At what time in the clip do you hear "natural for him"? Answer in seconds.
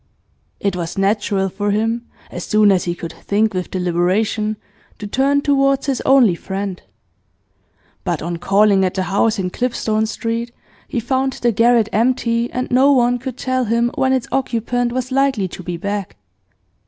0.97-2.07